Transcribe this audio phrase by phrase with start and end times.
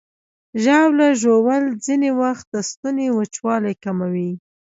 [0.63, 4.31] ژاوله ژوول ځینې وخت د ستوني وچوالی کموي.